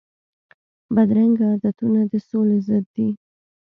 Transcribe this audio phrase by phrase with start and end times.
[0.95, 3.09] بدرنګه عادتونه د سولي ضد دي